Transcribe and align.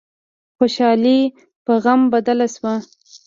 خوشحالي 0.57 1.19
په 1.65 1.73
غم 1.83 2.01
بدله 2.13 2.47
شوه. 2.55 2.73